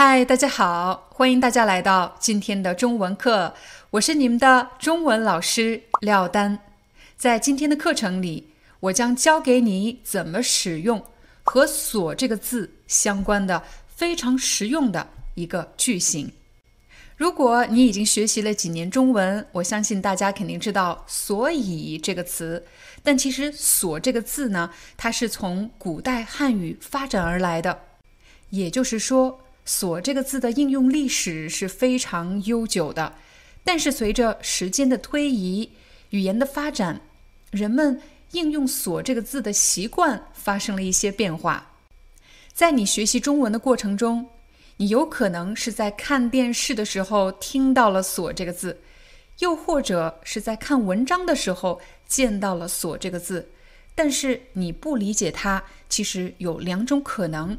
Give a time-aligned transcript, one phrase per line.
[0.00, 3.52] 嗨，大家好，欢迎大家来到今天的中文课，
[3.90, 6.56] 我是你们的中文老师廖丹。
[7.16, 11.04] 在今天的课程里，我将教给你怎么使用
[11.42, 16.30] 和“所”这个字相关的非常实用的一个句型。
[17.16, 22.64] 如果你已经学习了几年中文，我相信大家肯定知道“所以”这个词。
[23.02, 27.80] 但其实“所”这个字呢，它是从古代汉语发展而来的，
[28.50, 29.40] 也就是说。
[29.68, 33.16] 所这个字的应用历史是非常悠久的，
[33.62, 35.72] 但是随着时间的推移，
[36.08, 37.02] 语言的发展，
[37.50, 41.72] 人们应用“所”这个字的习惯发生了一些变化。
[42.54, 44.30] 在你学习中文的过程中，
[44.78, 48.80] 你有可能是在看电视的时候听到了“所”这个字，
[49.40, 53.50] 又或者是在看文章的时候见到了“所”这个字，
[53.94, 55.64] 但是你不理解它。
[55.90, 57.58] 其实有两种可能，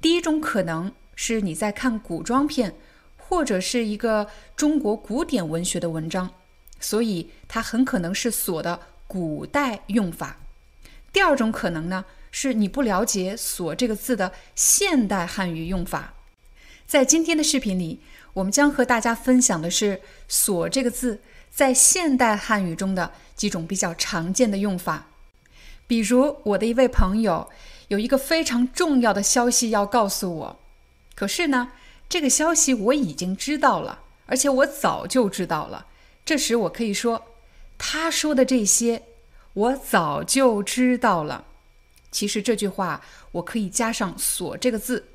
[0.00, 0.92] 第一种可能。
[1.20, 2.76] 是你在看古装片，
[3.16, 6.30] 或者是一个中国古典文学的文章，
[6.78, 10.36] 所以它很可能是“锁”的古代用法。
[11.12, 16.14] 第二种可能呢，是你不了解“锁”这个字的现代汉语用法。
[16.86, 17.98] 在今天的视频里，
[18.34, 25.08] 我们将和大家分享的是“锁”这个字在现代汉语中的几种比较常见的用法。
[25.88, 27.50] 比如，我的一位朋友
[27.88, 30.60] 有一个非常重要的消息要告诉我。
[31.18, 31.72] 可是呢，
[32.08, 35.86] 这个消息我已经知道了，而且我早就知道了。
[36.24, 37.24] 这时我可以说，
[37.76, 39.02] 他说的这些，
[39.52, 41.44] 我早就知道了。
[42.12, 43.02] 其实这句话
[43.32, 45.08] 我可以加上“所”这个字，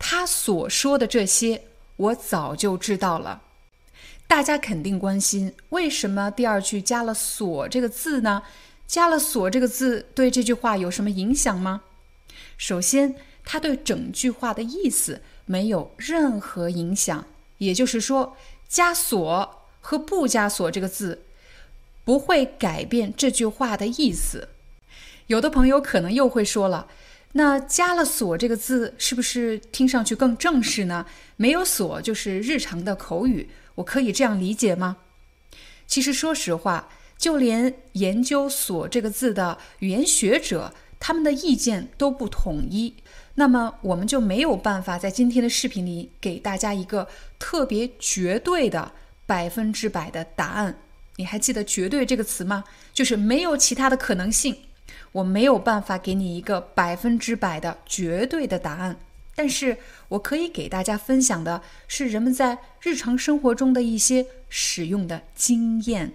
[0.00, 1.62] 他所说的这些，
[1.94, 3.42] 我早就知道了。
[4.26, 8.42] 大家肯定关心，为什么第二句加了“所”这个字呢？
[8.88, 11.82] 加了“所”这个字对这句话有什么影响吗？
[12.58, 13.14] 首先，
[13.46, 15.22] 它对整句话的意思。
[15.48, 17.24] 没有任何影响，
[17.58, 18.36] 也就是说，
[18.68, 21.22] 加“所”和不加“所”这个字，
[22.04, 24.48] 不会改变这句话的意思。
[25.28, 26.88] 有的朋友可能又会说了，
[27.34, 31.06] 那加了“所”这个字，是不是听上去更正式呢？
[31.36, 34.96] 没有“所”就是日常的口语，我可以这样理解吗？
[35.86, 42.94] 其实，说实话，就连研究“所”这个字的语言学者，他们的意见都不统一。
[43.38, 47.06] 那么我们就没有办法在今天的视频里给大家一个
[47.38, 48.92] 特别绝对的
[49.26, 50.78] 百分之百的答案。
[51.16, 52.64] 你还记得“绝对”这个词吗？
[52.92, 54.56] 就是没有其他的可能性，
[55.12, 58.96] 我没有办法给你一个百分之百的绝对的答案。
[59.34, 59.76] 但是
[60.08, 66.14] 我可以给大家分享的是人们在日常生活中的一些使用的经验。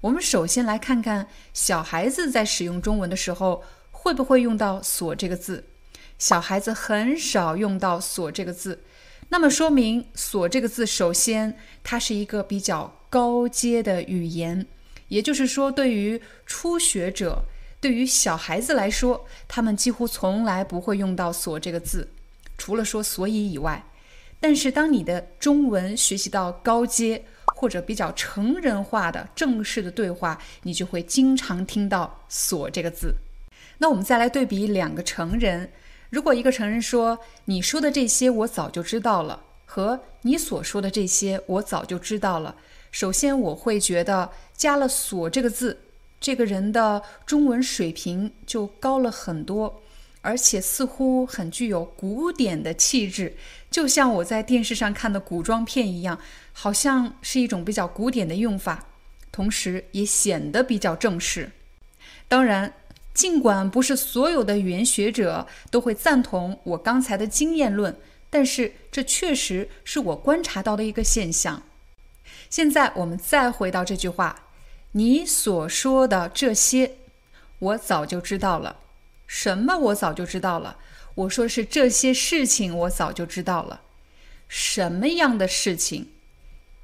[0.00, 5.64] 我们首先来看看小孩子在使用中文的时候会不会用到“锁”这个字。
[6.22, 8.78] 小孩子很少用到“锁”这个字，
[9.30, 14.64] 那么说明“锁”这个字，首先它是一个比较高阶的语言，
[15.08, 17.42] 也就是说，对于初学者、
[17.80, 22.08] 对于小孩子来说，他们几乎从来不会用到“锁”这个字，
[22.56, 23.84] 除了说“所以”以外。
[24.38, 27.24] 但是，当你的中文学习到高阶
[27.56, 33.12] 或者比较成人化的正式的对话，你就会经常听到“锁”这个字。
[33.78, 35.68] 那我们再来对比两个成人。
[36.12, 42.54] 如果一个成人说你说的这些我早就知道了，和你所说的这些我早就知道了，
[42.90, 45.78] 首先我会觉得加了“所”这个字，
[46.20, 49.80] 这个人的中文水平就高了很多，
[50.20, 53.34] 而且似乎很具有古典的气质，
[53.70, 56.20] 就像我在电视上看的古装片一样，
[56.52, 58.84] 好像是一种比较古典的用法，
[59.32, 61.50] 同时也显得比较正式。
[62.28, 62.70] 当然。
[63.14, 67.96] 尽管不是所有的语言学者都会赞同我刚才的经验论，
[68.30, 71.62] 但是这确实是我观察到的一个现象。
[72.48, 74.48] 现在我们再回到这句话
[74.92, 76.96] ：“你所说的这些，
[77.58, 78.76] 我早就知道了。”
[79.26, 79.78] 什么？
[79.78, 80.76] 我早就知道了。
[81.14, 83.82] 我说是这些事情，我早就知道了。
[84.48, 86.08] 什么样的事情？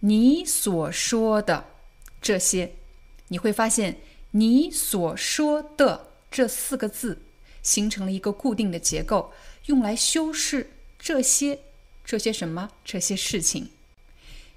[0.00, 1.64] 你所说的
[2.22, 2.74] 这些，
[3.28, 3.98] 你会发现
[4.32, 7.18] “你所说的”这四个字
[7.62, 9.32] 形成了一个固定的结构，
[9.66, 11.60] 用来修饰这些
[12.04, 13.70] 这些什么这些事情。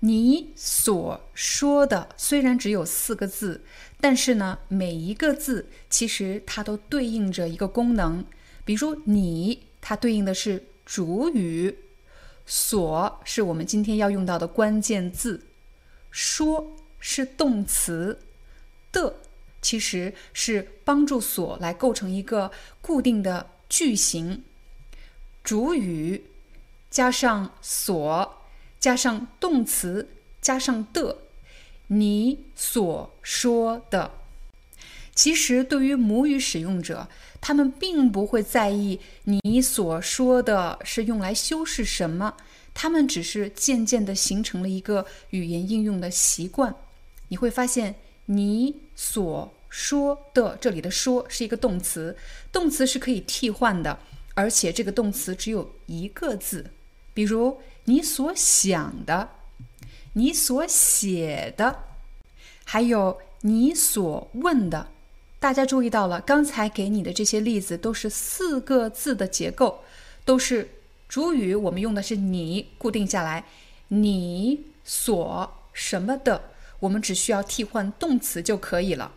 [0.00, 3.62] 你所说的虽然只有四个字，
[4.00, 8.24] 但是呢，每一个字其实它都对应着一个功能。
[8.66, 11.70] 比如“你”，它对应的是主语
[12.44, 15.38] ；“所”是我们今天要用到的关键字
[16.10, 18.18] ；“说”是动词
[18.92, 19.16] ；“的”
[19.64, 24.44] 其实是帮助“所”来构成一个固定的句型。
[25.42, 26.22] 主语
[26.90, 28.36] 加上“所”。
[28.84, 30.10] 加上动词，
[30.42, 31.16] 加上的，
[31.86, 34.10] 你所说的，
[35.14, 37.08] 其实对于母语使用者，
[37.40, 42.36] 他们并不会在意你所说的是用来修饰什么，
[42.74, 46.74] 他们只是渐渐的形成了一个语言应用的习惯。
[47.28, 47.94] 你会发现，
[48.26, 52.16] 你所说的这里的“说”是一个动词，
[52.52, 53.98] 动词是可以替换的，
[54.34, 56.70] 而且这个动词只有一个字，
[57.12, 57.58] 比如。
[57.86, 59.28] 你所想的，
[60.14, 61.84] 你所写的，
[62.64, 64.88] 还有你所问的，
[65.38, 66.18] 大家注意到了？
[66.22, 69.84] 刚才给你的这些例子都是四个字的结构，
[70.24, 70.70] 都是
[71.10, 73.44] 主语，我们用的是你固定下来，
[73.88, 76.53] 你所什么的，
[76.84, 79.12] 我们只需要替换动词就可以了。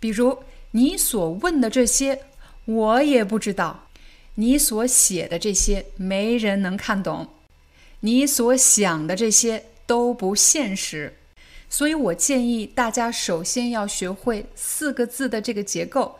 [0.00, 0.38] 比如
[0.72, 2.22] 你所问的这些，
[2.64, 3.88] 我也不知道；
[4.34, 7.28] 你所写的这些，没人能看懂。
[8.00, 11.16] 你所想的这些都不现实，
[11.70, 16.18] 所以我建议大家首先要学会四个字的这个结构：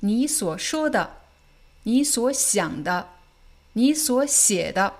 [0.00, 1.18] 你所说的、
[1.84, 3.08] 你所想的、
[3.72, 4.94] 你所写的、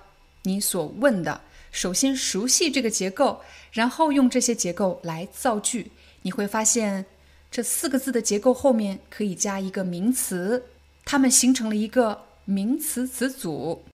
[0.44, 1.42] 你所问的。
[1.70, 3.42] 首先熟悉这个结构，
[3.74, 5.90] 然后用这些结构来造句。
[6.22, 7.04] 你会发现，
[7.50, 10.64] 这四个字的结构后面可以加一个名词，
[11.04, 13.84] 它们形成了一个名词词组。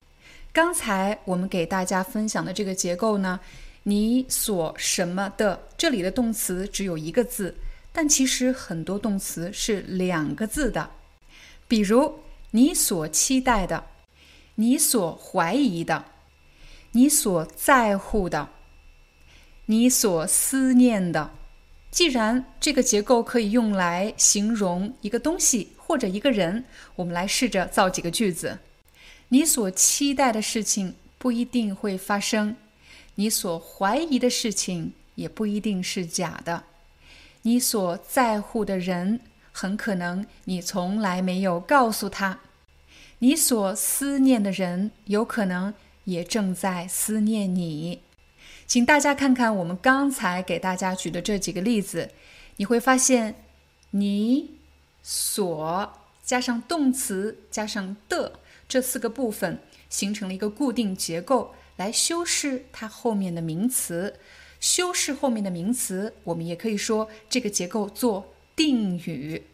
[0.53, 3.39] 刚才我们给大家分享的这个结构呢，
[3.83, 7.55] 你所什么的，这里的动词只有一个字，
[7.91, 10.89] 但其实很多动词是两个字的。
[11.67, 12.19] 比如
[12.51, 13.83] 你所期待的，
[14.55, 16.05] 你所怀疑的，
[16.91, 18.49] 你所在乎的，
[19.65, 21.31] 你所思念的。
[21.89, 26.63] 既然这个结构可以用来形容一个东西或者一个人，
[26.95, 28.59] 我们来试着造几个句子。
[29.27, 32.55] 你所期待的事情不一定会发生，
[33.15, 36.63] 你所怀疑的事情也不一定是假的，
[37.41, 39.19] 你所在乎的人
[39.51, 42.39] 很可能你从来没有告诉他，
[43.19, 45.73] 你所思念的人有可能
[46.05, 47.99] 也正在思念你。
[48.71, 52.09] 请大家看看我们刚才给大家举的这几个例子，
[52.55, 53.35] 你会发现，
[53.89, 54.59] 你
[55.03, 55.91] 所
[56.23, 58.39] 加上动词加上的。
[58.69, 59.59] 这四个部分
[59.89, 64.17] 形成了一个固定结构，来修饰它后面的名词。
[64.61, 69.47] 修饰后面的名词，我们也可以说这个结构做定语。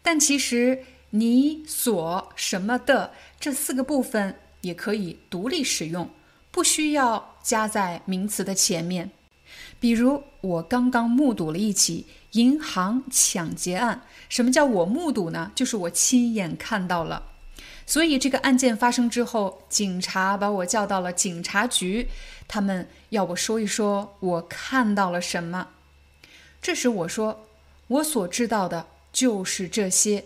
[0.00, 6.08] 但其实你所什么的这四个部分也可以独立使用，
[6.52, 9.12] 不需要加在名词的前面。
[9.78, 14.02] 比如，我刚刚目睹了一起银行抢劫案。
[14.28, 15.52] 什么叫我目睹呢？
[15.54, 17.22] 就是我亲眼看到了。
[17.86, 22.08] 所以这个案件发生之后，警察把我叫到了警察局，
[22.48, 25.68] 他们要我说一说我看到了什么。
[26.62, 27.46] 这时我说，
[27.88, 30.24] 我所知道的就是这些，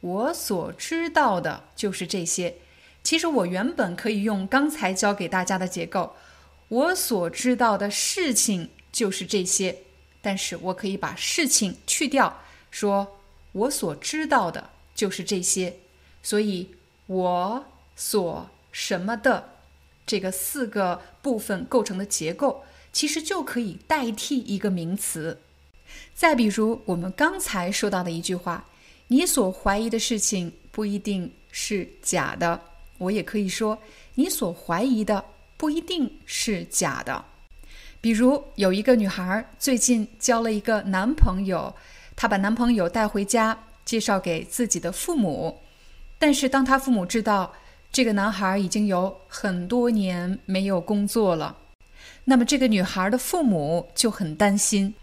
[0.00, 2.54] 我所知道的就是这些。
[3.04, 6.14] 其实我原本可以用刚才教给大家的结构，
[6.70, 9.76] 我所知道的事情就是这些，
[10.22, 15.76] 但是我可以把事情去掉，说我所知道的就是这些。
[16.22, 16.70] 所以，
[17.06, 17.64] 我
[17.96, 19.56] 所什么的
[20.06, 22.62] 这个四个部分构成的结构，
[22.92, 25.40] 其实就可以代替一个名词。
[26.14, 28.68] 再比如，我们刚才说到的一句话
[29.08, 32.60] ：“你所怀疑的事情不一定是假的。”
[32.98, 33.76] 我也可以说
[34.14, 35.24] ：“你所怀疑的
[35.60, 37.26] 不一定是假的。”
[38.00, 41.74] 比如，有一个女孩最近交了一个男朋友，
[42.16, 45.60] 她把男朋友带回家，介绍给自己的父母。
[46.18, 47.52] 但是，当她父母知道
[47.92, 51.58] 这个男孩已经有很多年没有工作了，
[52.24, 54.94] 那么这个女孩的父母就很担心。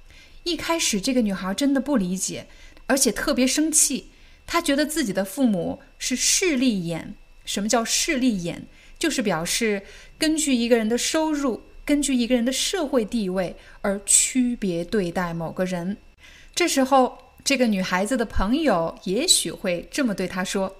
[0.41, 2.47] 一开始，这个女孩真的不理解，
[2.87, 4.09] 而且特别生气。
[4.47, 7.13] 她觉得自己的父母是势利眼。
[7.45, 8.65] 什么叫势利眼？
[8.99, 9.83] 就是表示
[10.17, 15.95] 根据一个人的收入根据一个人的社会地位而区别对待某个人。
[16.53, 20.75] 这时候，这个女孩子的朋友也许会这么对她说：“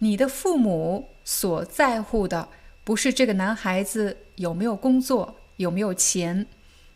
[0.00, 2.48] 你的父母所在乎的
[2.82, 6.46] 不是这个男孩子有没有工作、有没有钱，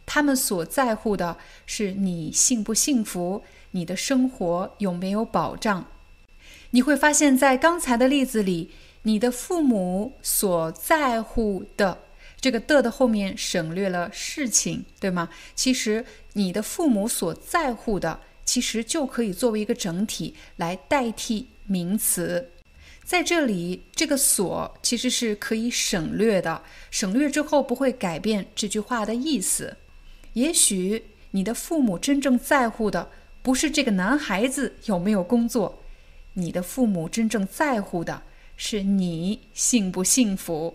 [0.05, 5.87] 他们所在乎的是你幸不幸福，你的生活有没有保障。”
[6.73, 8.73] 你会发现在刚才的例子里。
[9.09, 11.97] 你的父母所在乎的
[12.39, 15.31] 这个的的后面省略了事情，对吗？
[15.55, 22.51] 其实你的父母所在乎的，其实就可以作为一个整体来代替名词。
[23.03, 26.61] 在这里，这个所其实是可以省略的，
[26.91, 29.79] 省略之后不会改变这句话的意思。
[30.35, 33.11] 也许你的父母真正在乎的
[33.41, 35.83] 不是这个男孩子有没有工作，
[36.35, 38.25] 你的父母真正在乎的。
[38.61, 40.75] 是你幸不幸福？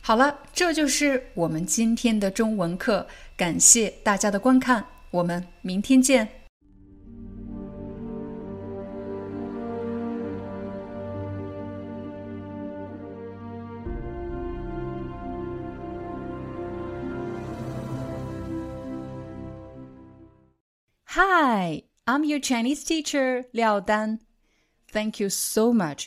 [0.00, 3.08] 好了，这就是我们今天的中文课。
[3.36, 6.28] 感谢大家的观看，我们明天见。
[21.14, 24.20] Hi, I'm your Chinese teacher, Liao Dan.
[24.92, 26.06] Thank you so much